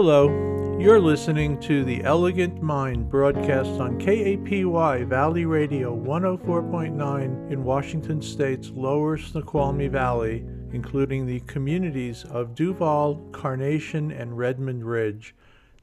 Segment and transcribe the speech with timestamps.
[0.00, 8.22] Hello, you're listening to The Elegant Mind broadcast on KAPY Valley Radio 104.9 in Washington
[8.22, 15.34] State's lower Snoqualmie Valley, including the communities of Duvall, Carnation, and Redmond Ridge.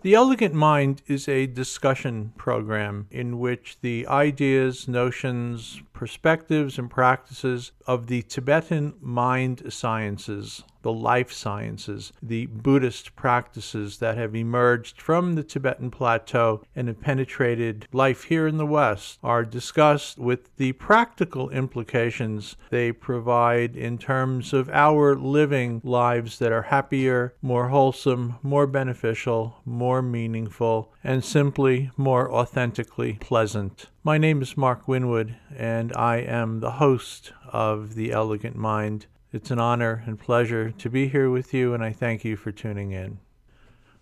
[0.01, 7.73] The Elegant Mind is a discussion program in which the ideas, notions, perspectives, and practices
[7.85, 15.33] of the Tibetan mind sciences the life sciences, the Buddhist practices that have emerged from
[15.33, 20.73] the Tibetan plateau and have penetrated life here in the West are discussed with the
[20.73, 28.35] practical implications they provide in terms of our living lives that are happier, more wholesome,
[28.43, 33.87] more beneficial, more meaningful, and simply more authentically pleasant.
[34.03, 39.07] My name is Mark Winwood, and I am the host of The Elegant Mind.
[39.35, 42.53] It's an honor and pleasure to be here with you, and I thank you for
[42.53, 43.19] tuning in.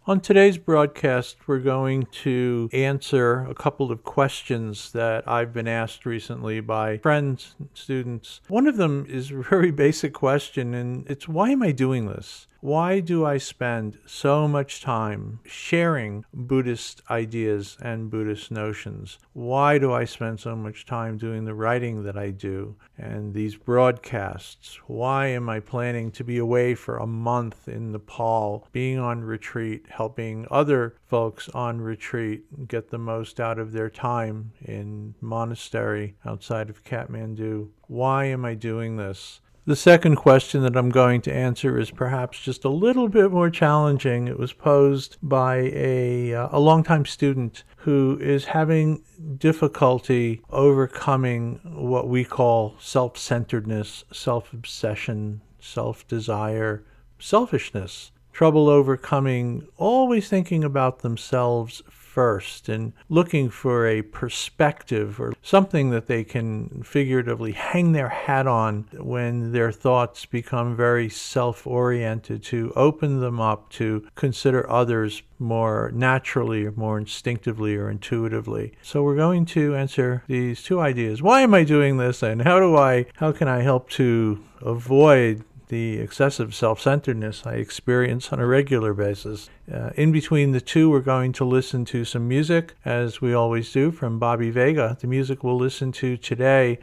[0.05, 6.05] On today's broadcast, we're going to answer a couple of questions that I've been asked
[6.05, 8.41] recently by friends, and students.
[8.47, 12.45] One of them is a very basic question, and it's why am I doing this?
[12.63, 19.19] Why do I spend so much time sharing Buddhist ideas and Buddhist notions?
[19.33, 23.57] Why do I spend so much time doing the writing that I do and these
[23.57, 24.79] broadcasts?
[24.87, 29.87] Why am I planning to be away for a month in Nepal, being on retreat,
[29.89, 36.69] helping other folks on retreat get the most out of their time in monastery outside
[36.69, 37.71] of Kathmandu?
[37.87, 39.41] Why am I doing this?
[39.65, 43.49] The second question that I'm going to answer is perhaps just a little bit more
[43.49, 44.27] challenging.
[44.27, 49.05] It was posed by a, uh, a longtime student who is having
[49.37, 56.83] difficulty overcoming what we call self centeredness, self obsession, self desire,
[57.17, 58.11] selfishness.
[58.33, 61.81] Trouble overcoming always thinking about themselves
[62.13, 68.45] first and looking for a perspective or something that they can figuratively hang their hat
[68.45, 75.23] on when their thoughts become very self oriented, to open them up to consider others
[75.39, 78.73] more naturally or more instinctively or intuitively.
[78.83, 81.21] So we're going to answer these two ideas.
[81.21, 85.43] Why am I doing this and how do I how can I help to avoid
[85.73, 89.49] the excessive self centeredness I experience on a regular basis.
[89.73, 93.71] Uh, in between the two, we're going to listen to some music, as we always
[93.71, 94.95] do, from Bobby Vega.
[95.01, 96.77] The music we'll listen to today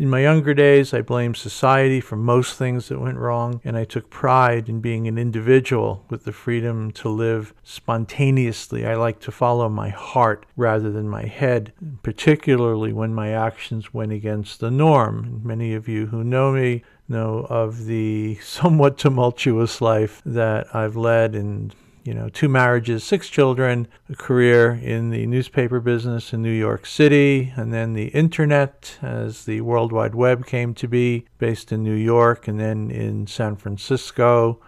[0.00, 3.84] In my younger days, I blamed society for most things that went wrong, and I
[3.84, 8.86] took pride in being an individual with the freedom to live spontaneously.
[8.86, 14.12] I like to follow my heart rather than my head, particularly when my actions went
[14.12, 15.42] against the norm.
[15.44, 21.34] Many of you who know me know of the somewhat tumultuous life that I've led
[21.34, 21.74] and
[22.04, 26.86] you know, two marriages, six children, a career in the newspaper business in New York
[26.86, 31.82] City, and then the internet as the World Wide Web came to be, based in
[31.82, 34.60] New York and then in San Francisco,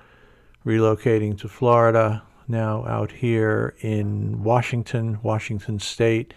[0.65, 6.35] relocating to Florida, now out here in Washington, Washington State,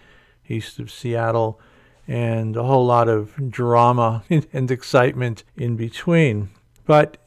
[0.47, 1.59] east of Seattle,
[2.07, 6.49] and a whole lot of drama and excitement in between.
[6.85, 7.17] But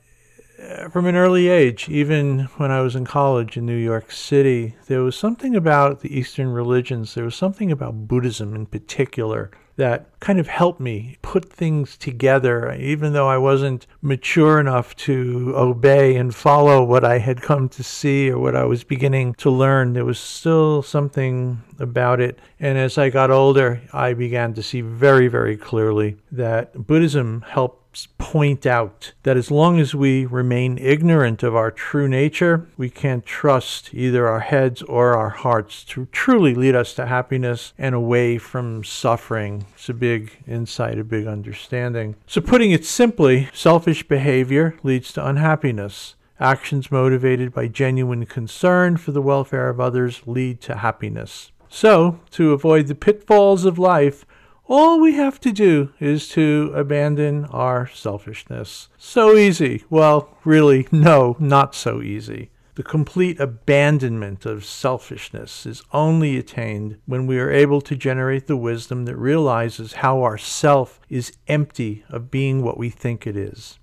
[0.60, 4.74] Uh, from an early age, even when I was in college in New York City,
[4.86, 10.10] there was something about the Eastern religions, there was something about Buddhism in particular that
[10.18, 16.16] kind of helped me put things together, even though I wasn't mature enough to obey
[16.16, 19.92] and follow what I had come to see or what I was beginning to learn.
[19.92, 22.40] There was still something about it.
[22.58, 27.87] And as I got older, I began to see very, very clearly that Buddhism helped
[28.18, 33.26] point out that as long as we remain ignorant of our true nature, we can't
[33.26, 38.38] trust either our heads or our hearts to truly lead us to happiness and away
[38.38, 39.66] from suffering.
[39.74, 42.16] It's a big insight, a big understanding.
[42.26, 46.14] So, putting it simply, selfish behavior leads to unhappiness.
[46.40, 51.50] Actions motivated by genuine concern for the welfare of others lead to happiness.
[51.68, 54.24] So, to avoid the pitfalls of life,
[54.68, 58.88] all we have to do is to abandon our selfishness.
[58.98, 59.84] So easy.
[59.88, 62.50] Well, really, no, not so easy.
[62.74, 68.58] The complete abandonment of selfishness is only attained when we are able to generate the
[68.58, 73.78] wisdom that realizes how our self is empty of being what we think it is.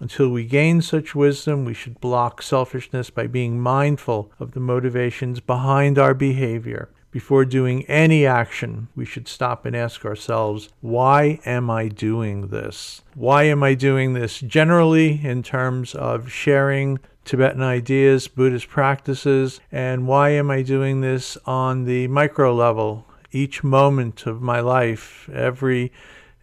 [0.00, 5.40] Until we gain such wisdom, we should block selfishness by being mindful of the motivations
[5.40, 11.70] behind our behavior before doing any action, we should stop and ask ourselves, why am
[11.70, 13.02] I doing this?
[13.14, 14.40] Why am I doing this?
[14.40, 21.36] Generally, in terms of sharing Tibetan ideas, Buddhist practices, and why am I doing this
[21.46, 23.06] on the micro level?
[23.32, 25.92] Each moment of my life, every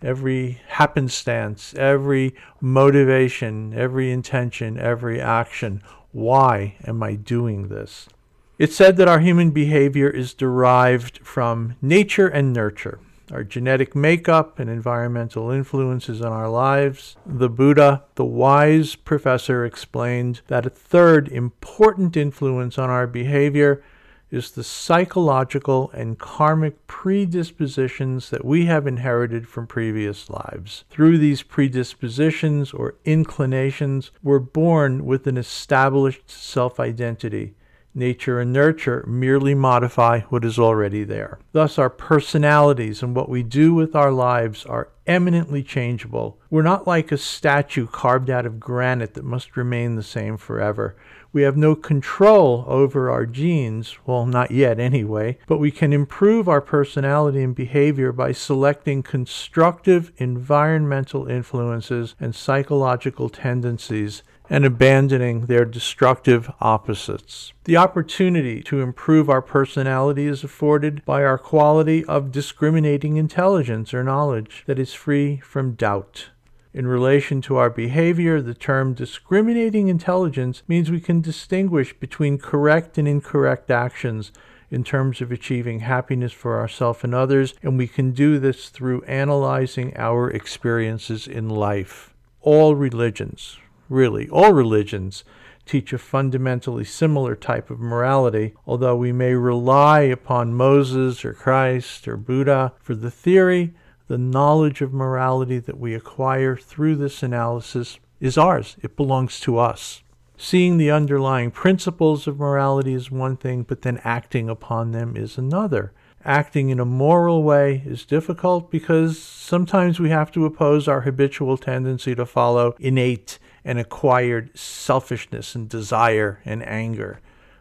[0.01, 5.81] every happenstance, every motivation, every intention, every action.
[6.11, 8.09] Why am I doing this?
[8.59, 12.99] It's said that our human behavior is derived from nature and nurture,
[13.31, 17.15] our genetic makeup and environmental influences on our lives.
[17.25, 23.83] The Buddha, the wise professor, explained that a third important influence on our behavior
[24.29, 30.83] is the psychological and karmic predispositions that we have inherited from previous lives.
[30.91, 37.55] Through these predispositions or inclinations, we're born with an established self identity
[37.95, 41.39] Nature and nurture merely modify what is already there.
[41.51, 46.39] Thus, our personalities and what we do with our lives are eminently changeable.
[46.49, 50.95] We're not like a statue carved out of granite that must remain the same forever.
[51.31, 56.47] We have no control over our genes, well, not yet anyway, but we can improve
[56.47, 64.21] our personality and behavior by selecting constructive environmental influences and psychological tendencies
[64.53, 67.53] and abandoning their destructive opposites.
[67.63, 74.03] The opportunity to improve our personality is afforded by our quality of discriminating intelligence or
[74.03, 76.29] knowledge that is free from doubt.
[76.71, 82.99] In relation to our behavior, the term discriminating intelligence means we can distinguish between correct
[82.99, 84.31] and incorrect actions
[84.69, 89.01] in terms of achieving happiness for ourselves and others, and we can do this through
[89.05, 92.13] analyzing our experiences in life.
[92.41, 93.57] All religions,
[93.93, 94.27] really.
[94.29, 95.23] All religions
[95.65, 102.07] teach a fundamentally similar type of morality, although we may rely upon Moses or Christ
[102.07, 103.73] or Buddha for the theory,
[104.07, 108.75] the knowledge of morality that we acquire through this analysis is ours.
[108.81, 110.01] It belongs to us.
[110.35, 115.37] Seeing the underlying principles of morality is one thing, but then acting upon them is
[115.37, 115.93] another.
[116.25, 121.57] Acting in a moral way is difficult because sometimes we have to oppose our habitual
[121.57, 127.19] tendency to follow innate and acquired selfishness and desire and anger.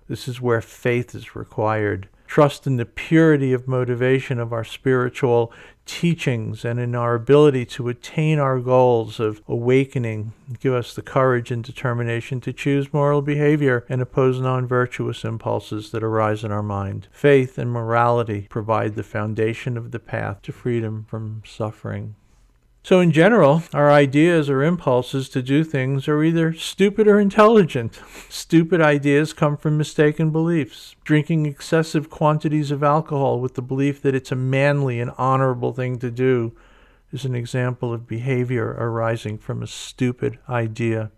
[0.09, 2.09] This is where faith is required.
[2.27, 5.53] Trust in the purity of motivation of our spiritual
[5.85, 10.33] teachings and in our ability to attain our goals of awakening.
[10.59, 15.91] Give us the courage and determination to choose moral behavior and oppose non virtuous impulses
[15.91, 17.09] that arise in our mind.
[17.11, 22.15] Faith and morality provide the foundation of the path to freedom from suffering.
[22.85, 28.01] So, in general, our ideas or impulses to do things are either stupid or intelligent.
[28.29, 30.97] Stupid ideas come from mistaken beliefs.
[31.05, 36.01] Drinking excessive quantities of alcohol with the belief that it's a manly and honorable thing
[36.01, 36.57] to do
[37.13, 41.13] is an example of behavior arising from a stupid idea.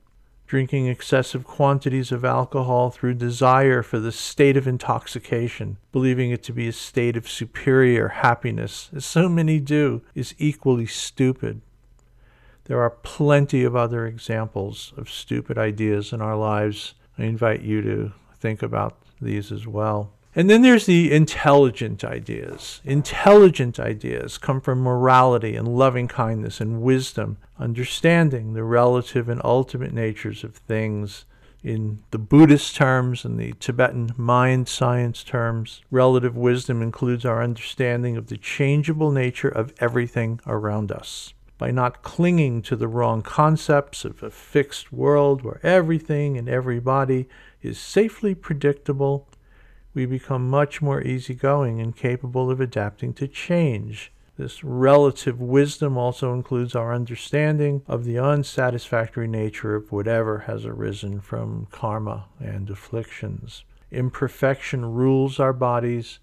[0.55, 6.53] Drinking excessive quantities of alcohol through desire for the state of intoxication, believing it to
[6.53, 11.61] be a state of superior happiness, as so many do, is equally stupid.
[12.67, 16.95] There are plenty of other examples of stupid ideas in our lives.
[17.19, 20.13] I invite you to think about these as well.
[20.37, 22.81] And then there's the intelligent ideas.
[22.85, 29.93] Intelligent ideas come from morality and loving kindness and wisdom, understanding the relative and ultimate
[29.93, 31.25] natures of things.
[31.62, 38.17] In the Buddhist terms and the Tibetan mind science terms, relative wisdom includes our understanding
[38.17, 41.33] of the changeable nature of everything around us.
[41.57, 47.29] By not clinging to the wrong concepts of a fixed world where everything and everybody
[47.62, 49.29] is safely predictable,
[49.95, 54.13] we become much more easygoing and capable of adapting to change.
[54.37, 61.21] This relative wisdom also includes our understanding of the unsatisfactory nature of whatever has arisen
[61.21, 63.65] from karma and afflictions.
[63.93, 66.19] Imperfection rules our bodies,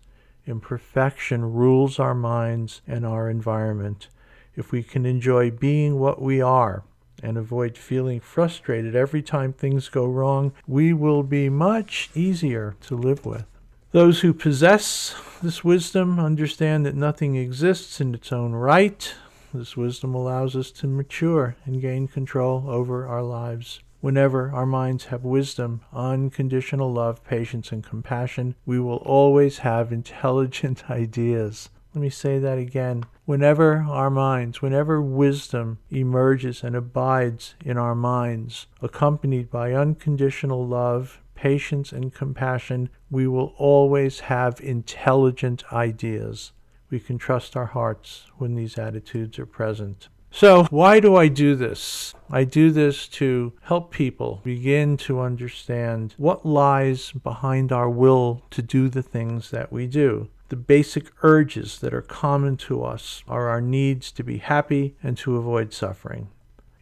[0.45, 4.09] imperfection rules our minds and our environment.
[4.57, 6.83] If we can enjoy being what we are
[7.23, 12.97] and avoid feeling frustrated every time things go wrong, we will be much easier to
[12.97, 13.45] live with.
[13.93, 19.13] Those who possess this wisdom understand that nothing exists in its own right.
[19.53, 23.81] This wisdom allows us to mature and gain control over our lives.
[23.99, 30.85] Whenever our minds have wisdom, unconditional love, patience, and compassion, we will always have intelligent
[30.89, 31.69] ideas.
[31.93, 33.03] Let me say that again.
[33.25, 41.19] Whenever our minds, whenever wisdom emerges and abides in our minds, accompanied by unconditional love,
[41.41, 46.51] patience, and compassion, we will always have intelligent ideas.
[46.91, 50.07] We can trust our hearts when these attitudes are present.
[50.29, 52.13] So, why do I do this?
[52.29, 58.61] I do this to help people begin to understand what lies behind our will to
[58.61, 60.29] do the things that we do.
[60.49, 65.17] The basic urges that are common to us are our needs to be happy and
[65.17, 66.29] to avoid suffering.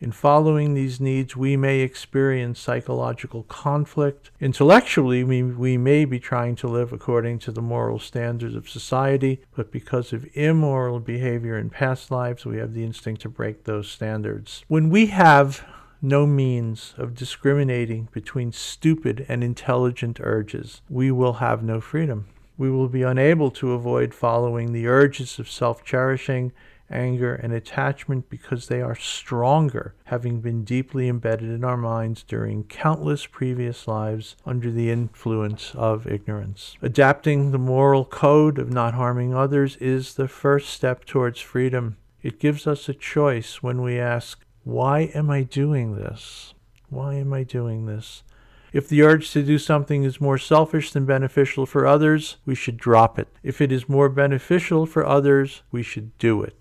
[0.01, 4.31] In following these needs, we may experience psychological conflict.
[4.39, 9.41] Intellectually, we, we may be trying to live according to the moral standards of society,
[9.57, 13.91] but because of immoral behavior in past lives, we have the instinct to break those
[13.91, 14.63] standards.
[14.69, 15.65] When we have
[16.01, 22.27] no means of discriminating between stupid and intelligent urges, we will have no freedom.
[22.57, 26.53] We will be unable to avoid following the urges of self cherishing
[26.91, 32.63] anger, and attachment because they are stronger, having been deeply embedded in our minds during
[32.63, 36.75] countless previous lives under the influence of ignorance.
[36.81, 41.97] Adapting the moral code of not harming others is the first step towards freedom.
[42.21, 46.53] It gives us a choice when we ask, Why am I doing this?
[46.89, 48.23] Why am I doing this?
[48.71, 52.77] If the urge to do something is more selfish than beneficial for others, we should
[52.77, 53.27] drop it.
[53.41, 56.58] If it is more beneficial for others, we should do it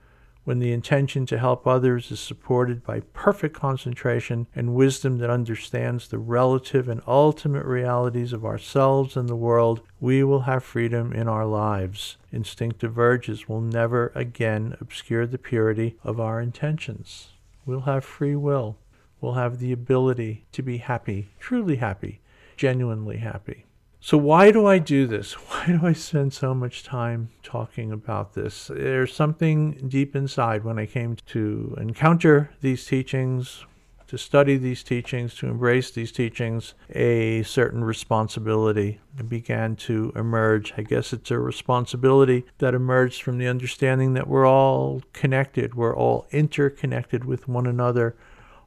[0.49, 6.09] when the intention to help others is supported by perfect concentration and wisdom that understands
[6.09, 11.29] the relative and ultimate realities of ourselves and the world, we will have freedom in
[11.29, 12.17] our lives.
[12.33, 17.29] Instinctive urges will never again obscure the purity of our intentions.
[17.67, 18.79] We'll have free will.
[19.21, 22.23] We'll have the ability to be happy, truly happy,
[22.57, 23.67] genuinely happy.
[24.01, 25.33] So, why do I do this?
[25.51, 28.69] Why do I spend so much time talking about this?
[28.69, 33.67] There's something deep inside when I came to encounter these teachings,
[34.07, 40.73] to study these teachings, to embrace these teachings, a certain responsibility began to emerge.
[40.77, 45.97] I guess it's a responsibility that emerged from the understanding that we're all connected, we're
[45.97, 48.17] all interconnected with one another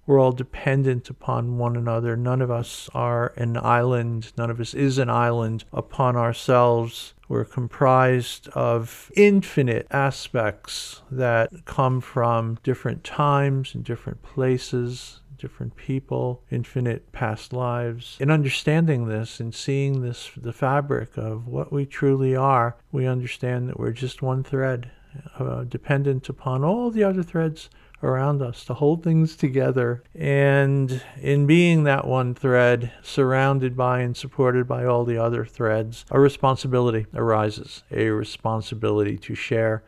[0.06, 2.18] we're all dependent upon one another.
[2.18, 4.34] None of us are an island.
[4.38, 7.14] None of us is an island upon ourselves.
[7.28, 16.44] We're comprised of infinite aspects that come from different times and different places, different people,
[16.52, 18.18] infinite past lives.
[18.20, 23.70] In understanding this and seeing this, the fabric of what we truly are, we understand
[23.70, 24.92] that we're just one thread,
[25.40, 27.70] uh, dependent upon all the other threads
[28.04, 30.04] around us to hold things together.
[30.16, 36.06] And in being that one thread, surrounded by and supported by all the other threads,
[36.12, 39.84] a responsibility arises a responsibility to share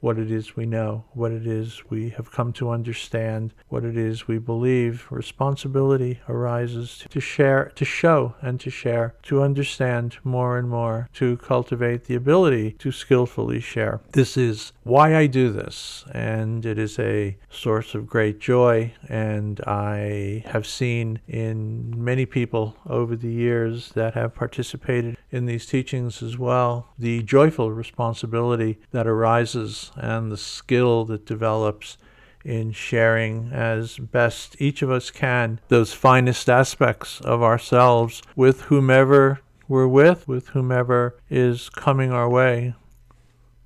[0.00, 3.96] what it is we know, what it is we have come to understand, what it
[3.96, 5.06] is we believe.
[5.10, 11.36] Responsibility arises to share, to show and to share, to understand more and more, to
[11.38, 14.00] cultivate the ability to skillfully share.
[14.12, 18.92] This is why I do this, and it is a source of great joy.
[19.08, 25.66] And I have seen in many people over the years that have participated in these
[25.66, 31.98] teachings as well the joyful responsibility that arises and the skill that develops
[32.44, 39.40] in sharing as best each of us can those finest aspects of ourselves with whomever
[39.68, 42.74] we're with, with whomever is coming our way,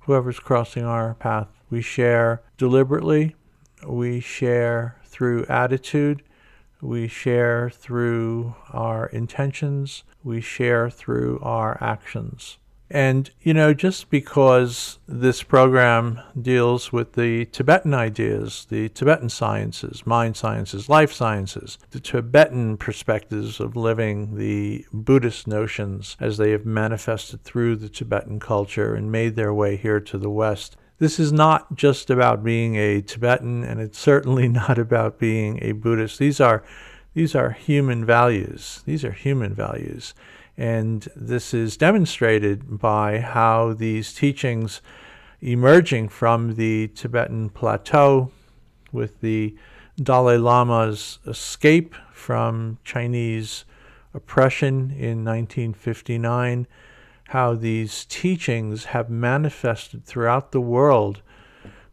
[0.01, 1.47] whoever's crossing our path.
[1.69, 3.35] We share deliberately,
[3.85, 6.23] we share through attitude,
[6.81, 12.57] We share through our intentions, we share through our actions.
[12.93, 20.05] And, you know, just because this program deals with the Tibetan ideas, the Tibetan sciences,
[20.05, 26.65] mind sciences, life sciences, the Tibetan perspectives of living, the Buddhist notions as they have
[26.65, 31.31] manifested through the Tibetan culture and made their way here to the West, this is
[31.31, 36.19] not just about being a Tibetan, and it's certainly not about being a Buddhist.
[36.19, 36.61] These are,
[37.13, 38.83] these are human values.
[38.85, 40.13] These are human values.
[40.61, 44.79] And this is demonstrated by how these teachings
[45.41, 48.29] emerging from the Tibetan plateau
[48.91, 49.57] with the
[49.99, 53.65] Dalai Lama's escape from Chinese
[54.13, 56.67] oppression in 1959,
[57.29, 61.23] how these teachings have manifested throughout the world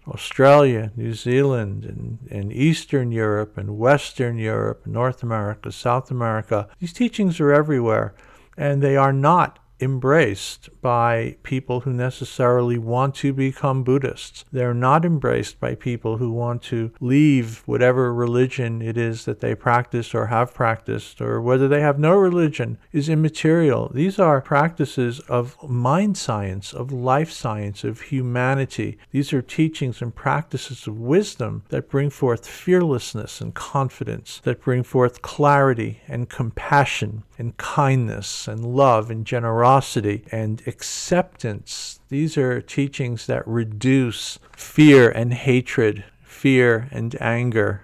[0.07, 6.69] Australia, New Zealand, and, and Eastern Europe, and Western Europe, North America, South America.
[6.81, 8.15] These teachings are everywhere
[8.59, 14.45] and they are not embraced by people who necessarily want to become Buddhists.
[14.51, 19.55] They're not embraced by people who want to leave whatever religion it is that they
[19.55, 23.91] practice or have practiced, or whether they have no religion is immaterial.
[23.95, 28.99] These are practices of mind science, of life science, of humanity.
[29.11, 34.83] These are teachings and practices of wisdom that bring forth fearlessness and confidence, that bring
[34.83, 42.01] forth clarity and compassion and kindness and love and generosity generosity and acceptance.
[42.09, 47.83] These are teachings that reduce fear and hatred, fear and anger,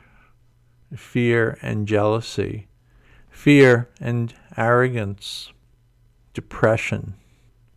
[0.96, 2.68] fear and jealousy,
[3.28, 5.52] fear and arrogance,
[6.32, 7.14] depression,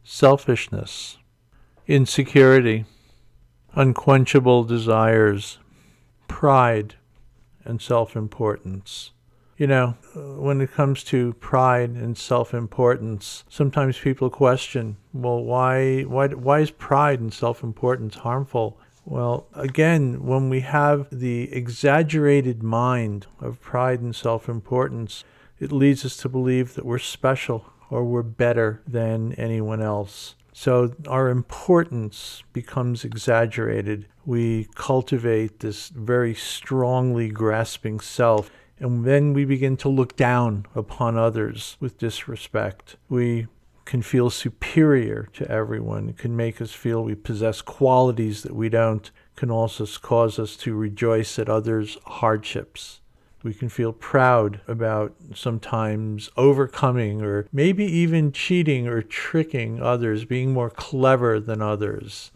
[0.05, 1.17] selfishness,
[1.85, 2.85] insecurity,
[3.75, 5.59] unquenchable desires,
[6.29, 6.95] pride,
[7.65, 9.11] and self importance.
[9.57, 16.27] You know, when it comes to pride and self-importance, sometimes people question, well, why, why,
[16.27, 18.79] why is pride and self-importance harmful?
[19.03, 25.23] Well, again, when we have the exaggerated mind of pride and self importance,
[25.59, 30.35] it leads us to believe that we're special or we're better than anyone else.
[30.53, 34.07] So our importance becomes exaggerated.
[34.25, 41.17] We cultivate this very strongly grasping self and then we begin to look down upon
[41.17, 42.95] others with disrespect.
[43.09, 43.47] We
[43.85, 46.09] can feel superior to everyone.
[46.09, 49.07] It can make us feel we possess qualities that we don't.
[49.07, 52.99] It can also cause us to rejoice at others' hardships.
[53.43, 60.51] We can feel proud about sometimes overcoming or maybe even cheating or tricking others, being
[60.51, 62.31] more clever than others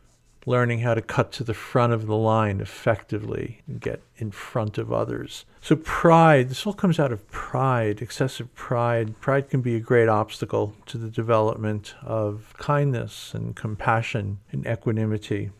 [0.46, 4.78] learning how to cut to the front of the line effectively and get in front
[4.78, 5.46] of others.
[5.62, 9.20] So, pride, this all comes out of pride, excessive pride.
[9.20, 15.52] Pride can be a great obstacle to the development of kindness and compassion and equanimity.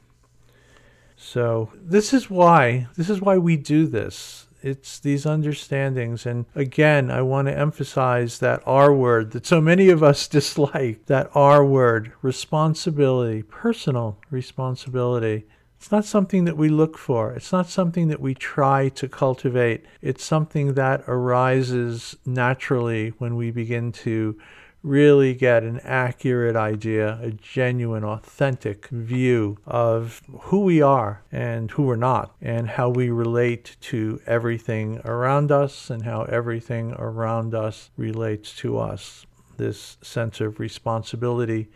[1.16, 6.26] So, this is why, this is why we do this it's these understandings.
[6.26, 11.06] And again, I want to emphasize that R word that so many of us dislike
[11.08, 15.46] that R word responsibility, personal responsibility.
[15.78, 17.34] It's not something that we look for.
[17.34, 19.84] It's not something that we try to cultivate.
[20.02, 24.38] It's something that arises naturally when we begin to
[24.84, 31.84] really get an accurate idea, a genuine, authentic view of who we are and who
[31.84, 37.90] we're not, and how we relate to everything around us and how everything around us
[37.98, 39.26] relates to us.
[39.58, 41.68] This sense of responsibility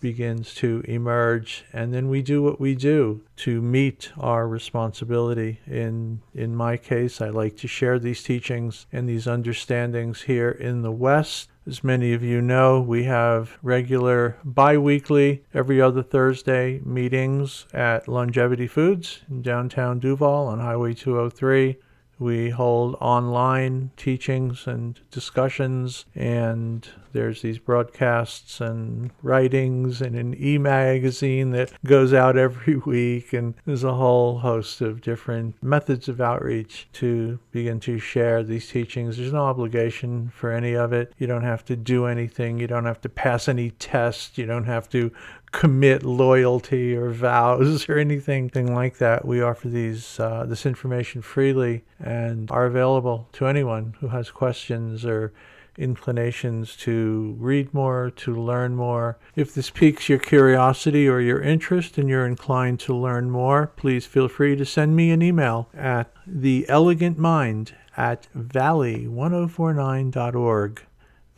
[0.00, 6.20] begins to emerge and then we do what we do to meet our responsibility in
[6.34, 10.90] in my case I like to share these teachings and these understandings here in the
[10.90, 17.64] west as many of you know, we have regular bi weekly, every other Thursday meetings
[17.72, 21.76] at Longevity Foods in downtown Duvall on Highway 203.
[22.20, 30.58] We hold online teachings and discussions, and there's these broadcasts and writings and an e
[30.58, 33.32] magazine that goes out every week.
[33.32, 38.68] And there's a whole host of different methods of outreach to begin to share these
[38.68, 39.16] teachings.
[39.16, 41.14] There's no obligation for any of it.
[41.16, 44.64] You don't have to do anything, you don't have to pass any tests, you don't
[44.64, 45.10] have to
[45.52, 49.24] commit loyalty or vows or anything like that.
[49.24, 55.04] We offer these uh, this information freely and are available to anyone who has questions
[55.04, 55.32] or
[55.78, 59.18] inclinations to read more, to learn more.
[59.34, 64.06] If this piques your curiosity or your interest and you're inclined to learn more, please
[64.06, 70.82] feel free to send me an email at the elegant mind at valley1049.org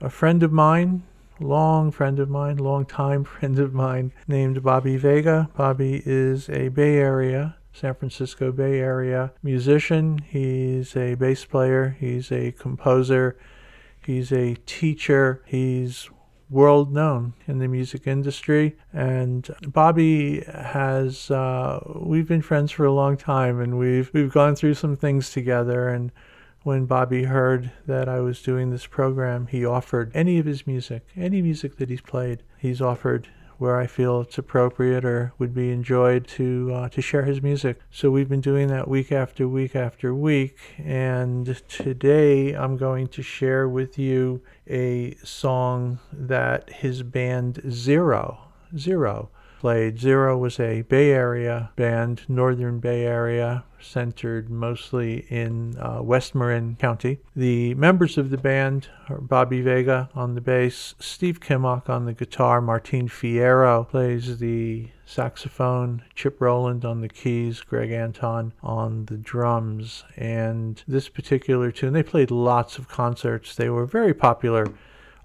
[0.00, 1.02] a friend of mine,
[1.38, 5.50] long friend of mine, long time friend of mine, named Bobby Vega.
[5.54, 10.18] Bobby is a Bay Area, San Francisco Bay Area musician.
[10.18, 13.36] He's a bass player, he's a composer,
[14.02, 16.08] he's a teacher, he's
[16.48, 18.76] world known in the music industry.
[18.92, 24.56] And Bobby has uh, we've been friends for a long time, and we've we've gone
[24.56, 25.88] through some things together.
[25.88, 26.12] And
[26.62, 31.06] when Bobby heard that I was doing this program, he offered any of his music,
[31.16, 35.70] any music that he's played, he's offered where I feel it's appropriate or would be
[35.70, 37.80] enjoyed to uh, to share his music.
[37.90, 43.22] So we've been doing that week after week after week, and today I'm going to
[43.22, 48.38] share with you a song that his band Zero
[48.76, 49.98] Zero played.
[49.98, 56.76] Zero was a Bay Area band, Northern Bay Area, centered mostly in uh, West Marin
[56.76, 57.18] County.
[57.34, 62.12] The members of the band are Bobby Vega on the bass, Steve Kimock on the
[62.12, 69.16] guitar, Martin Fierro plays the saxophone, Chip Rowland on the keys, Greg Anton on the
[69.16, 70.04] drums.
[70.16, 73.54] And this particular tune, they played lots of concerts.
[73.54, 74.66] They were very popular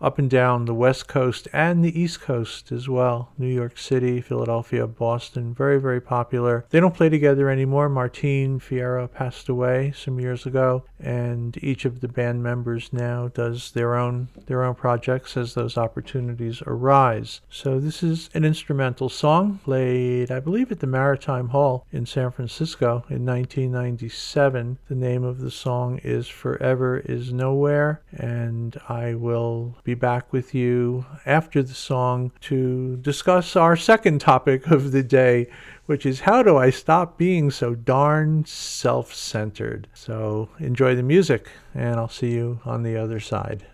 [0.01, 3.31] up and down the West Coast and the East Coast as well.
[3.37, 6.65] New York City, Philadelphia, Boston, very, very popular.
[6.69, 7.89] They don't play together anymore.
[7.89, 13.71] Martin Fierro passed away some years ago, and each of the band members now does
[13.71, 17.41] their own their own projects as those opportunities arise.
[17.49, 22.31] So this is an instrumental song played, I believe, at the Maritime Hall in San
[22.31, 24.77] Francisco in 1997.
[24.87, 30.32] The name of the song is Forever is Nowhere, and I will be be back
[30.32, 35.47] with you after the song to discuss our second topic of the day,
[35.86, 39.89] which is how do I stop being so darn self centered?
[39.93, 43.65] So enjoy the music, and I'll see you on the other side.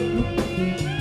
[0.00, 0.99] Música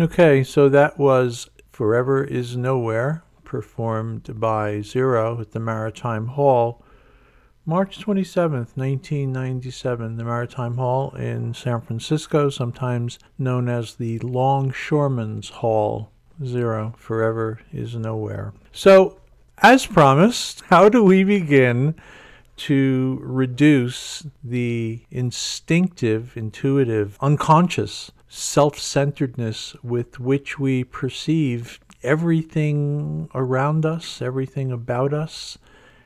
[0.00, 6.84] Okay, so that was Forever is Nowhere, performed by Zero at the Maritime Hall,
[7.66, 10.16] March 27th, 1997.
[10.16, 16.12] The Maritime Hall in San Francisco, sometimes known as the Longshoremen's Hall.
[16.44, 18.54] Zero, Forever is Nowhere.
[18.70, 19.18] So,
[19.58, 21.96] as promised, how do we begin
[22.58, 34.22] to reduce the instinctive, intuitive, unconscious self centeredness with which we perceive everything around us,
[34.22, 35.58] everything about us?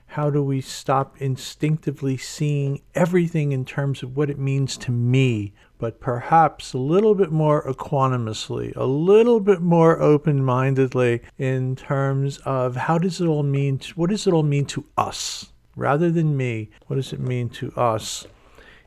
[0.06, 5.54] How do we stop instinctively seeing everything in terms of what it means to me,
[5.78, 12.38] but perhaps a little bit more equanimously, a little bit more open mindedly in terms
[12.44, 15.50] of how does it all mean, to, what does it all mean to us?
[15.76, 18.26] Rather than me, what does it mean to us?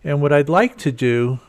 [0.03, 1.39] And what I'd like to do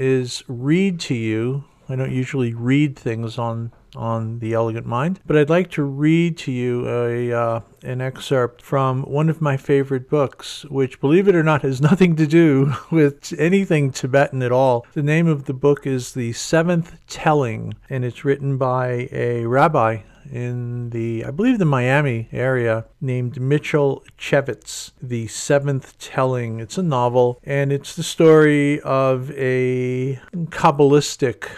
[0.00, 1.64] is read to you.
[1.88, 6.38] I don't usually read things on on the elegant mind but i'd like to read
[6.38, 11.34] to you a uh, an excerpt from one of my favorite books which believe it
[11.34, 15.52] or not has nothing to do with anything tibetan at all the name of the
[15.52, 19.98] book is the seventh telling and it's written by a rabbi
[20.30, 26.60] in the, I believe, the Miami area named Mitchell Chefitz, The Seventh Telling.
[26.60, 31.48] It's a novel, and it's the story of a Kabbalistic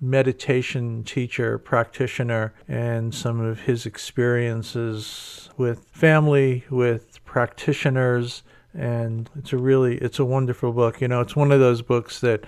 [0.00, 8.42] meditation teacher, practitioner, and some of his experiences with family, with practitioners.
[8.72, 11.00] And it's a really, it's a wonderful book.
[11.00, 12.44] You know, it's one of those books that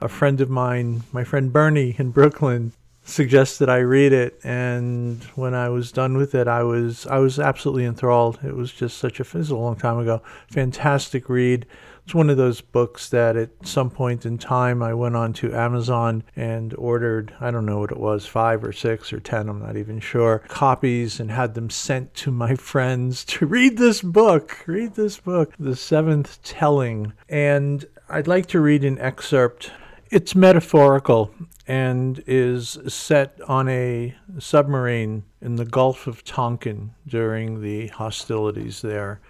[0.00, 2.72] a friend of mine, my friend Bernie in Brooklyn,
[3.04, 7.38] suggested I read it, and when I was done with it, I was I was
[7.38, 8.38] absolutely enthralled.
[8.42, 11.66] It was just such a it was a long time ago, fantastic read.
[12.04, 15.54] It's one of those books that at some point in time I went on to
[15.54, 19.60] Amazon and ordered, I don't know what it was, five or six or ten, I'm
[19.60, 24.64] not even sure, copies and had them sent to my friends to read this book.
[24.66, 27.14] Read this book, The Seventh Telling.
[27.26, 29.70] And I'd like to read an excerpt.
[30.10, 31.34] It's metaphorical
[31.66, 39.20] and is set on a submarine in the Gulf of Tonkin during the hostilities there.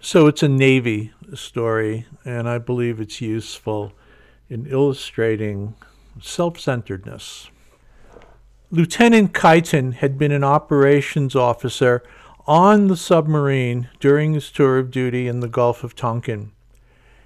[0.00, 3.92] So it's a Navy story, and I believe it's useful
[4.48, 5.74] in illustrating
[6.20, 7.48] self centeredness.
[8.70, 12.02] Lieutenant Keiton had been an operations officer
[12.46, 16.52] on the submarine during his tour of duty in the Gulf of Tonkin.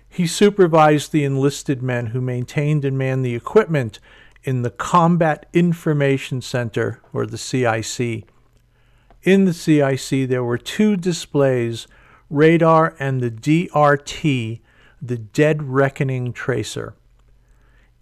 [0.08, 3.98] He supervised the enlisted men who maintained and manned the equipment
[4.46, 8.28] in the Combat Information Center, or the CIC.
[9.24, 11.88] In the CIC, there were two displays
[12.30, 14.60] radar and the DRT,
[15.02, 16.94] the Dead Reckoning Tracer.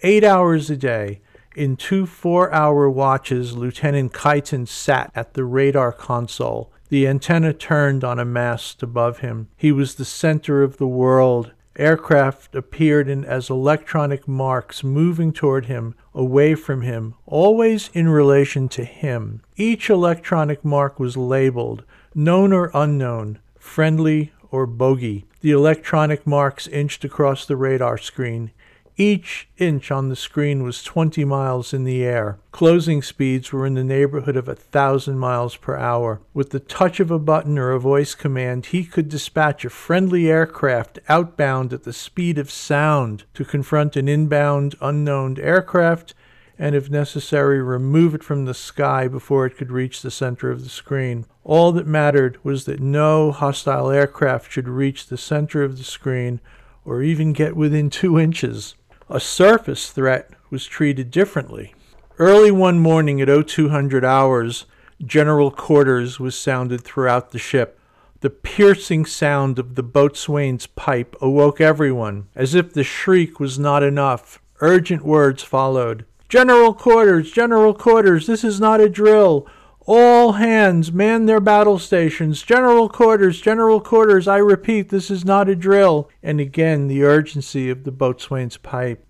[0.03, 1.23] Eight hours a day,
[1.57, 6.71] in two four hour watches, Lieutenant Keiton sat at the radar console.
[6.91, 9.49] The antenna turned on a mast above him.
[9.57, 15.67] He was the center of the world, Aircraft appeared in as electronic marks moving toward
[15.67, 19.43] him, away from him, always in relation to him.
[19.57, 21.85] Each electronic mark was labeled,
[22.15, 25.25] known or unknown, friendly or bogey.
[25.41, 28.53] The electronic marks inched across the radar screen.
[28.97, 32.39] Each inch on the screen was 20 miles in the air.
[32.53, 36.21] Closing speeds were in the neighborhood of a thousand miles per hour.
[36.33, 40.31] With the touch of a button or a voice command, he could dispatch a friendly
[40.31, 46.15] aircraft outbound at the speed of sound to confront an inbound unknown aircraft
[46.57, 50.63] and, if necessary, remove it from the sky before it could reach the center of
[50.63, 51.27] the screen.
[51.43, 56.41] All that mattered was that no hostile aircraft should reach the center of the screen
[56.85, 58.75] or even get within two inches.
[59.11, 61.75] A surface threat was treated differently.
[62.19, 64.65] Early one morning at 0200 hours,
[65.05, 67.79] general quarters was sounded throughout the ship.
[68.21, 72.29] The piercing sound of the boatswain's pipe awoke everyone.
[72.35, 76.07] As if the shriek was not enough, urgent words followed.
[76.31, 79.47] General quarters, general quarters, this is not a drill.
[79.87, 82.43] All hands man their battle stations.
[82.43, 84.27] General quarters, general quarters.
[84.27, 86.09] I repeat, this is not a drill.
[86.23, 89.05] And again, the urgency of the boatswain's pipe.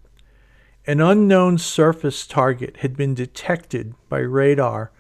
[0.87, 4.91] An unknown surface target had been detected by radar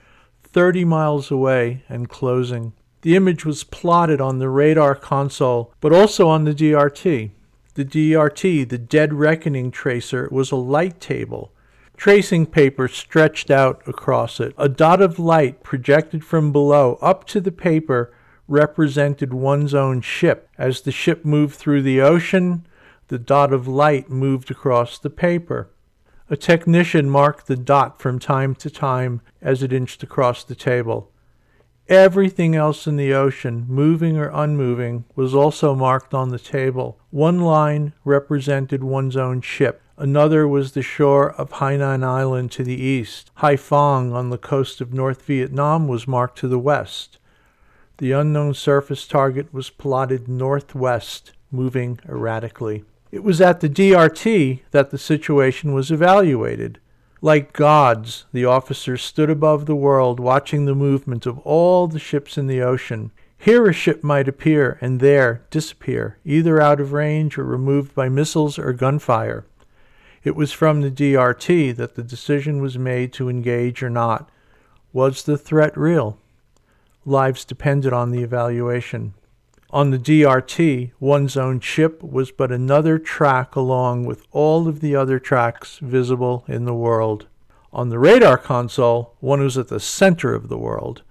[0.44, 2.72] 30 miles away and closing.
[3.02, 7.32] The image was plotted on the radar console, but also on the DRT.
[7.74, 11.50] The DRT, the Dead Reckoning Tracer, was a light table
[11.96, 14.54] tracing paper stretched out across it.
[14.58, 18.12] A dot of light projected from below up to the paper
[18.48, 20.48] represented one's own ship.
[20.58, 22.66] As the ship moved through the ocean,
[23.08, 25.70] the dot of light moved across the paper.
[26.30, 31.10] A technician marked the dot from time to time as it inched across the table.
[31.88, 36.98] Everything else in the ocean, moving or unmoving, was also marked on the table.
[37.10, 39.82] One line represented one's own ship.
[39.96, 43.30] Another was the shore of Hainan Island to the east.
[43.38, 47.18] Haiphong on the coast of North Vietnam was marked to the west.
[47.98, 52.82] The unknown surface target was plotted northwest, moving erratically.
[53.12, 56.80] It was at the DRT that the situation was evaluated.
[57.22, 62.36] Like gods, the officers stood above the world, watching the movement of all the ships
[62.36, 63.12] in the ocean.
[63.38, 68.08] Here a ship might appear, and there disappear, either out of range or removed by
[68.08, 69.46] missiles or gunfire.
[70.24, 74.30] It was from the DRT that the decision was made to engage or not.
[74.90, 76.18] Was the threat real?
[77.04, 79.12] Lives depended on the evaluation.
[79.68, 84.96] On the DRT, one's own ship was but another track along with all of the
[84.96, 87.26] other tracks visible in the world.
[87.70, 91.02] On the radar console, one was at the center of the world,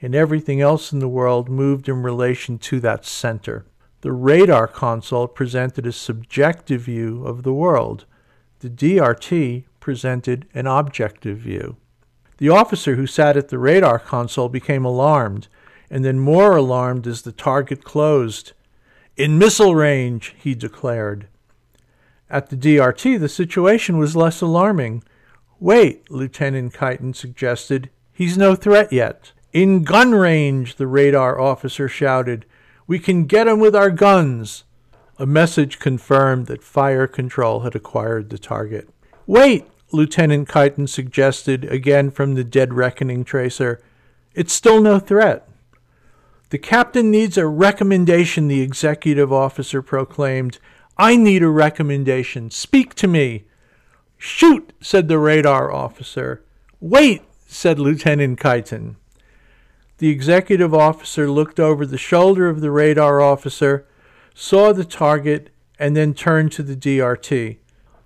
[0.00, 3.66] and everything else in the world moved in relation to that center.
[4.00, 8.06] The radar console presented a subjective view of the world.
[8.62, 11.78] The DRT presented an objective view.
[12.38, 15.48] The officer who sat at the radar console became alarmed
[15.90, 18.52] and then more alarmed as the target closed.
[19.16, 21.26] In missile range, he declared.
[22.30, 25.02] At the DRT, the situation was less alarming.
[25.58, 27.90] Wait, Lieutenant Kyten suggested.
[28.12, 29.32] He's no threat yet.
[29.52, 32.46] In gun range, the radar officer shouted.
[32.86, 34.62] We can get him with our guns.
[35.18, 38.88] A message confirmed that fire control had acquired the target.
[39.26, 43.82] Wait, Lieutenant Kyten suggested, again from the dead reckoning tracer.
[44.34, 45.48] It's still no threat.
[46.48, 50.58] The captain needs a recommendation, the executive officer proclaimed.
[50.96, 52.50] I need a recommendation.
[52.50, 53.44] Speak to me.
[54.18, 56.42] Shoot, said the radar officer.
[56.80, 58.96] Wait, said Lieutenant Kyten.
[59.98, 63.86] The executive officer looked over the shoulder of the radar officer,
[64.34, 67.58] saw the target, and then turned to the DRT.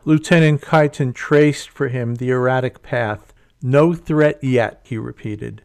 [0.05, 3.35] Lieutenant Kyten traced for him the erratic path.
[3.61, 5.63] No threat yet, he repeated.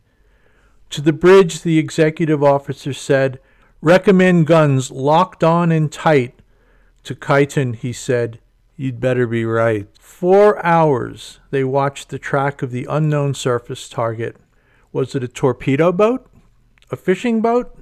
[0.91, 3.39] To the bridge, the executive officer said,
[3.81, 6.41] Recommend guns locked on and tight.
[7.03, 8.39] To Kyten, he said,
[8.75, 9.87] You'd better be right.
[9.99, 14.37] Four hours they watched the track of the unknown surface target.
[14.91, 16.27] Was it a torpedo boat?
[16.89, 17.77] A fishing boat?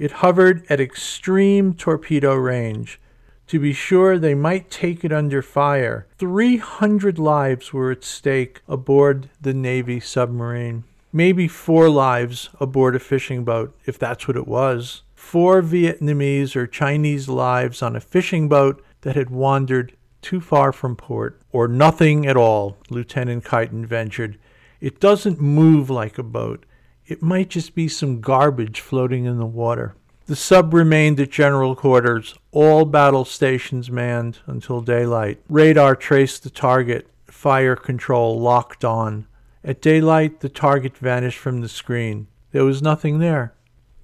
[0.00, 3.00] It hovered at extreme torpedo range.
[3.46, 6.08] To be sure, they might take it under fire.
[6.18, 10.82] 300 lives were at stake aboard the Navy submarine
[11.12, 15.02] maybe four lives aboard a fishing boat, if that's what it was.
[15.14, 20.96] Four Vietnamese or Chinese lives on a fishing boat that had wandered too far from
[20.96, 24.38] port, or nothing at all, Lieutenant Kyten ventured.
[24.80, 26.64] It doesn't move like a boat.
[27.10, 29.96] It might just be some garbage floating in the water.
[30.26, 35.40] The sub remained at general quarters, all battle stations manned until daylight.
[35.48, 39.26] Radar traced the target, fire control locked on.
[39.64, 42.28] At daylight, the target vanished from the screen.
[42.52, 43.54] There was nothing there.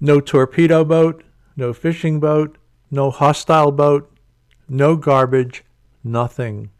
[0.01, 1.23] No torpedo boat,
[1.55, 2.57] no fishing boat,
[2.91, 4.11] no hostile boat,
[4.67, 5.63] no garbage,
[6.03, 6.71] nothing.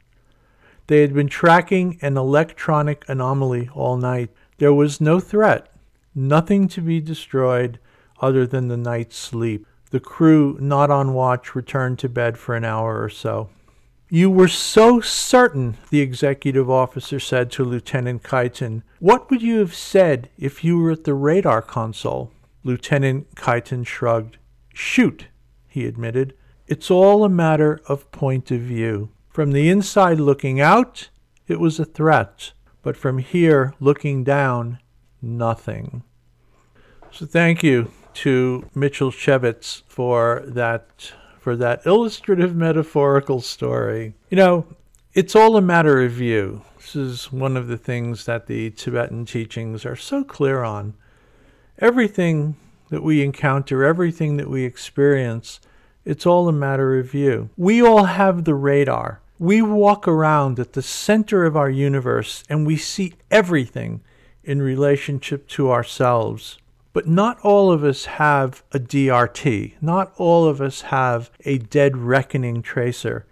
[0.87, 4.29] They had been tracking an electronic anomaly all night.
[4.57, 5.71] There was no threat,
[6.17, 7.79] nothing to be destroyed
[8.19, 9.65] other than the night's sleep.
[9.91, 13.49] The crew, not on watch, returned to bed for an hour or so.
[14.09, 18.83] You were so certain, the executive officer said to Lieutenant Kyten.
[18.99, 22.31] What would you have said if you were at the radar console?
[22.63, 24.37] Lieutenant Kyten shrugged.
[24.73, 25.27] Shoot,
[25.67, 26.33] he admitted.
[26.67, 29.09] It's all a matter of point of view.
[29.29, 31.09] From the inside looking out,
[31.47, 34.79] it was a threat, but from here looking down,
[35.21, 36.03] nothing.
[37.17, 44.13] So thank you to Mitchell Chefitz for that for that illustrative metaphorical story.
[44.29, 44.67] You know,
[45.15, 46.61] it's all a matter of view.
[46.77, 50.93] This is one of the things that the Tibetan teachings are so clear on.
[51.79, 52.55] Everything
[52.89, 55.59] that we encounter, everything that we experience,
[56.05, 57.49] it's all a matter of view.
[57.57, 59.21] We all have the radar.
[59.39, 64.01] We walk around at the center of our universe and we see everything
[64.43, 66.59] in relationship to ourselves.
[66.97, 69.73] But not all of us have a DRT.
[69.79, 73.27] Not all of us have a dead reckoning tracer,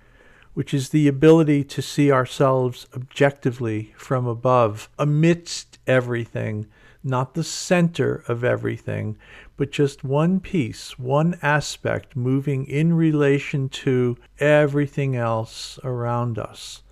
[0.53, 6.67] which is the ability to see ourselves objectively from above, amidst everything,
[7.03, 9.17] not the center of everything,
[9.57, 16.83] but just one piece, one aspect moving in relation to everything else around us.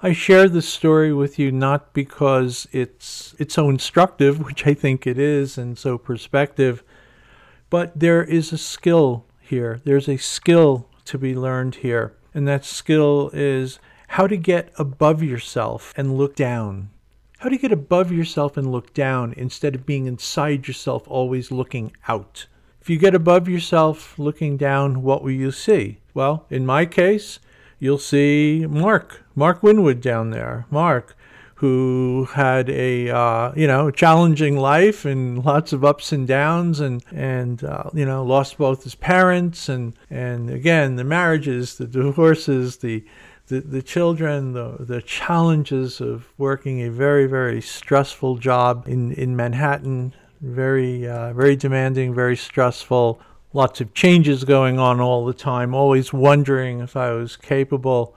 [0.00, 5.06] I share this story with you not because it's it's so instructive, which I think
[5.06, 6.84] it is, and so perspective,
[7.68, 9.80] but there is a skill here.
[9.84, 15.20] There's a skill to be learned here, and that skill is how to get above
[15.22, 16.90] yourself and look down.
[17.38, 21.92] How to get above yourself and look down instead of being inside yourself, always looking
[22.06, 22.46] out.
[22.80, 25.98] If you get above yourself, looking down, what will you see?
[26.14, 27.38] Well, in my case,
[27.78, 30.66] you'll see Mark, Mark Winwood down there.
[30.68, 31.16] Mark,
[31.54, 37.02] who had a uh, you know challenging life and lots of ups and downs and
[37.12, 42.78] and uh, you know lost both his parents and and again the marriages, the divorces,
[42.78, 43.04] the
[43.46, 49.34] the, the children, the, the challenges of working a very, very stressful job in, in
[49.36, 53.18] Manhattan, very, uh, very demanding, very stressful,
[53.54, 58.14] lots of changes going on all the time, always wondering if I was capable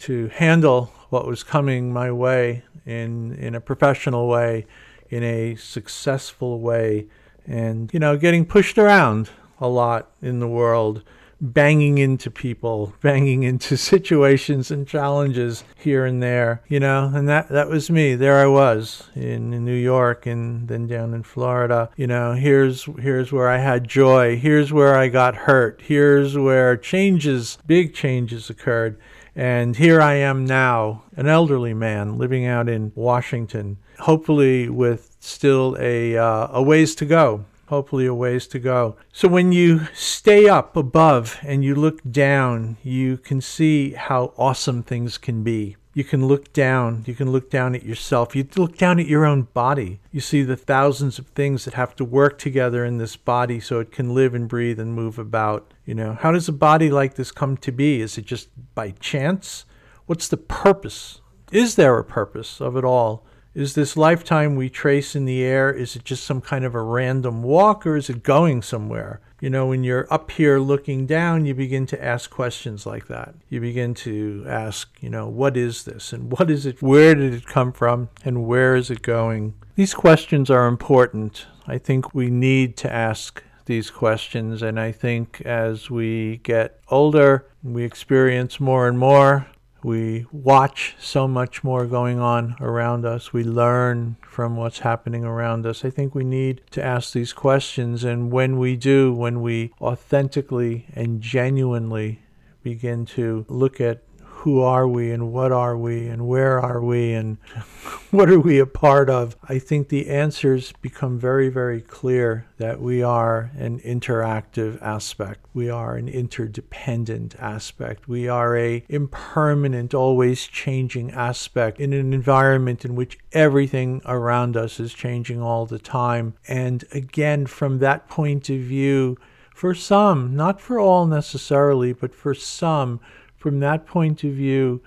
[0.00, 4.66] to handle what was coming my way in, in a professional way,
[5.10, 7.06] in a successful way,
[7.46, 9.30] and, you know, getting pushed around
[9.60, 11.02] a lot in the world
[11.40, 17.48] banging into people, banging into situations and challenges here and there, you know, and that
[17.48, 18.14] that was me.
[18.14, 21.90] There I was in, in, New York and then down in Florida.
[21.96, 24.36] You know, here's here's where I had joy.
[24.36, 25.82] Here's where I got hurt.
[25.84, 28.98] Here's where changes, big changes occurred.
[29.36, 35.76] And here I am now, an elderly man living out in Washington, hopefully with still
[35.80, 38.96] a uh, a ways to go hopefully a ways to go.
[39.12, 44.82] So when you stay up above and you look down, you can see how awesome
[44.82, 45.76] things can be.
[45.94, 47.04] You can look down.
[47.06, 48.34] You can look down at yourself.
[48.34, 50.00] You look down at your own body.
[50.10, 53.78] You see the thousands of things that have to work together in this body so
[53.78, 55.72] it can live and breathe and move about.
[55.86, 58.00] You know, how does a body like this come to be?
[58.00, 59.64] Is it just by chance?
[60.06, 61.20] What's the purpose?
[61.52, 63.24] Is there a purpose of it all?
[63.54, 66.82] Is this lifetime we trace in the air, is it just some kind of a
[66.82, 69.20] random walk or is it going somewhere?
[69.40, 73.36] You know, when you're up here looking down, you begin to ask questions like that.
[73.48, 76.82] You begin to ask, you know, what is this and what is it?
[76.82, 79.54] Where did it come from and where is it going?
[79.76, 81.46] These questions are important.
[81.68, 84.62] I think we need to ask these questions.
[84.62, 89.46] And I think as we get older, we experience more and more
[89.84, 93.32] we watch so much more going on around us.
[93.34, 95.84] We learn from what's happening around us.
[95.84, 98.02] I think we need to ask these questions.
[98.02, 102.22] And when we do, when we authentically and genuinely
[102.62, 104.02] begin to look at
[104.44, 107.38] who are we and what are we and where are we and
[108.10, 112.78] what are we a part of, I think the answers become very, very clear that
[112.78, 115.46] we are an interactive aspect.
[115.54, 118.06] We are an interdependent aspect.
[118.06, 124.78] We are a impermanent, always changing aspect in an environment in which everything around us
[124.78, 126.34] is changing all the time.
[126.46, 129.16] And again, from that point of view,
[129.54, 133.00] for some, not for all necessarily, but for some,
[133.44, 134.82] from that point of view,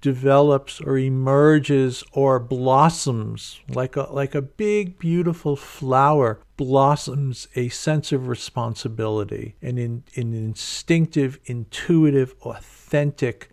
[0.00, 8.10] develops or emerges or blossoms like a, like a big, beautiful flower, blossoms a sense
[8.10, 13.48] of responsibility, an, in, an instinctive, intuitive, authentic,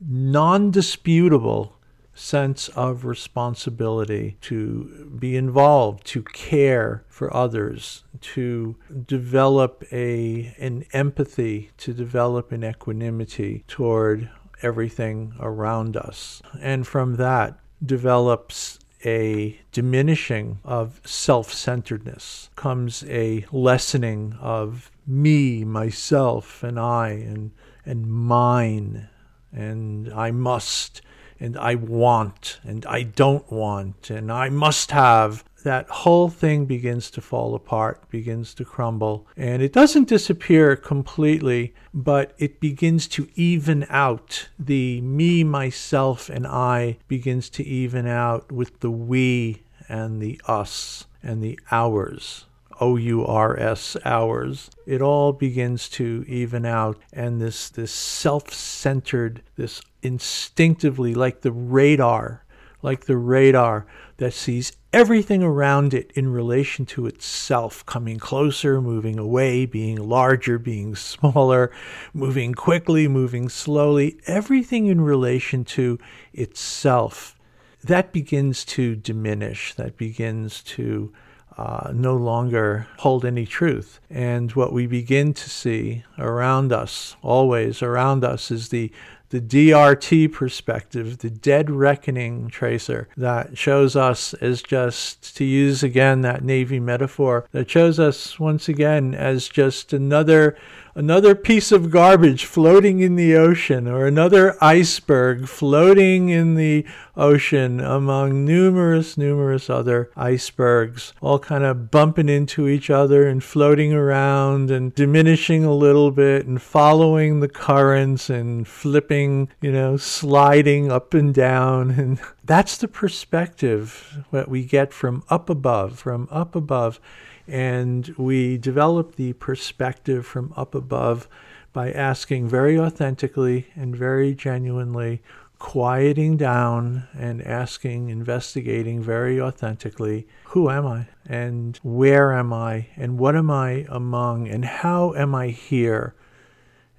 [0.00, 1.75] non disputable
[2.16, 11.70] sense of responsibility to be involved, to care for others, to develop a an empathy,
[11.78, 14.28] to develop an equanimity toward
[14.62, 16.42] everything around us.
[16.60, 26.62] And from that develops a diminishing of self centeredness, comes a lessening of me, myself,
[26.62, 27.52] and I, and,
[27.84, 29.08] and mine,
[29.52, 31.02] and I must,
[31.40, 37.10] and I want and I don't want and I must have, that whole thing begins
[37.10, 39.26] to fall apart, begins to crumble.
[39.36, 44.48] And it doesn't disappear completely, but it begins to even out.
[44.60, 51.06] The me, myself, and I begins to even out with the we and the us
[51.20, 52.44] and the ours.
[52.80, 59.42] O U R S hours, it all begins to even out, and this this self-centered,
[59.56, 62.44] this instinctively like the radar,
[62.82, 63.86] like the radar
[64.18, 70.58] that sees everything around it in relation to itself, coming closer, moving away, being larger,
[70.58, 71.70] being smaller,
[72.14, 75.98] moving quickly, moving slowly, everything in relation to
[76.32, 77.36] itself.
[77.84, 81.12] That begins to diminish, that begins to
[81.58, 84.00] uh, no longer hold any truth.
[84.10, 88.92] And what we begin to see around us, always around us, is the
[89.30, 96.20] the DRT perspective, the dead reckoning tracer that shows us as just, to use again
[96.20, 100.56] that Navy metaphor, that shows us once again as just another
[100.96, 106.84] another piece of garbage floating in the ocean or another iceberg floating in the
[107.16, 113.92] ocean among numerous numerous other icebergs all kind of bumping into each other and floating
[113.92, 120.90] around and diminishing a little bit and following the currents and flipping you know sliding
[120.90, 121.90] up and down.
[121.90, 127.00] And that's the perspective that we get from up above from up above
[127.48, 131.28] and we develop the perspective from up above
[131.72, 135.22] by asking very authentically and very genuinely,
[135.58, 141.06] quieting down and asking, investigating very authentically, who am I?
[141.26, 142.88] And where am I?
[142.96, 144.48] And what am I among?
[144.48, 146.14] And how am I here?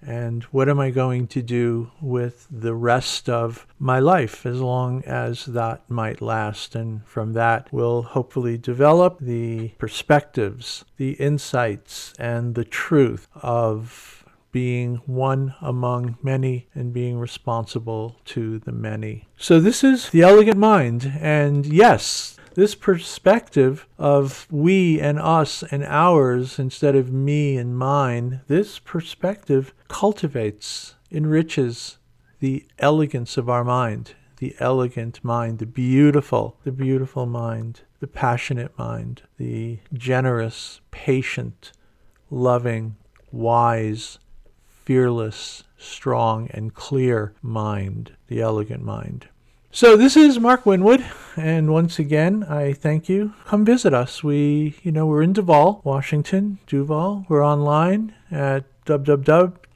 [0.08, 5.04] And what am I going to do with the rest of my life as long
[5.04, 6.76] as that might last.
[6.76, 14.96] And from that, we'll hopefully develop the perspectives, the insights, and the truth of being
[15.06, 19.28] one among many and being responsible to the many.
[19.38, 21.12] So, this is the elegant mind.
[21.20, 28.42] And yes, this perspective of we and us and ours instead of me and mine,
[28.48, 32.00] this perspective cultivates, enriches
[32.40, 38.76] the elegance of our mind, the elegant mind, the beautiful, the beautiful mind, the passionate
[38.76, 41.72] mind, the generous, patient,
[42.32, 42.96] loving,
[43.32, 44.18] wise,
[44.84, 49.28] fearless, strong, and clear mind, the elegant mind.
[49.78, 51.06] So this is Mark Winwood,
[51.36, 53.36] and once again, I thank you.
[53.46, 54.24] Come visit us.
[54.24, 57.28] We, you know, we're in Duvall, Washington, Duvall.
[57.30, 58.64] We're online at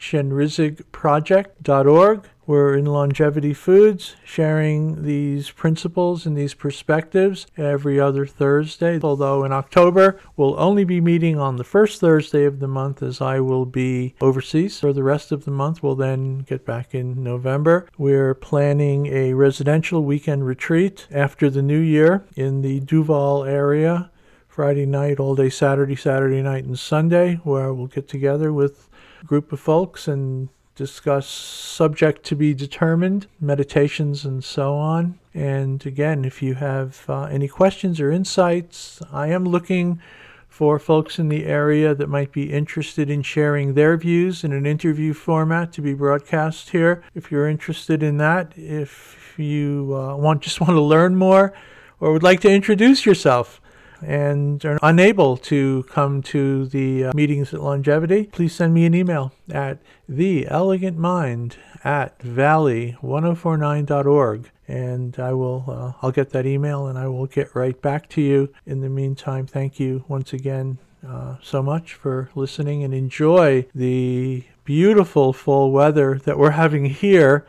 [0.01, 2.27] www.chenrizigproject.org.
[2.47, 8.99] We're in Longevity Foods, sharing these principles and these perspectives every other Thursday.
[9.01, 13.21] Although in October, we'll only be meeting on the first Thursday of the month as
[13.21, 15.83] I will be overseas for the rest of the month.
[15.83, 17.87] We'll then get back in November.
[17.97, 24.11] We're planning a residential weekend retreat after the new year in the Duvall area.
[24.47, 28.89] Friday night, all day Saturday, Saturday night, and Sunday, where we'll get together with
[29.25, 35.19] group of folks and discuss subject to be determined, meditations, and so on.
[35.33, 40.01] And again, if you have uh, any questions or insights, I am looking
[40.47, 44.65] for folks in the area that might be interested in sharing their views in an
[44.65, 47.03] interview format to be broadcast here.
[47.15, 51.53] If you're interested in that, if you uh, want just want to learn more
[51.99, 53.61] or would like to introduce yourself,
[54.01, 58.93] and are unable to come to the uh, meetings at Longevity, please send me an
[58.93, 59.77] email at
[60.09, 67.55] theelegantmind at valley1049.org and I will uh, I'll get that email and I will get
[67.55, 68.53] right back to you.
[68.65, 74.43] In the meantime, thank you once again uh, so much for listening and enjoy the
[74.63, 77.47] beautiful fall weather that we're having here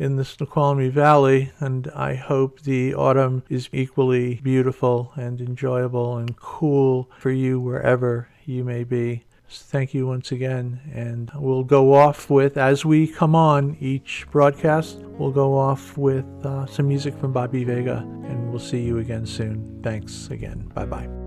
[0.00, 6.34] in the Snoqualmie Valley, and I hope the autumn is equally beautiful and enjoyable and
[6.38, 9.24] cool for you wherever you may be.
[9.50, 14.96] Thank you once again, and we'll go off with, as we come on each broadcast,
[15.18, 19.26] we'll go off with uh, some music from Bobby Vega, and we'll see you again
[19.26, 19.82] soon.
[19.82, 20.70] Thanks again.
[20.74, 21.19] Bye bye.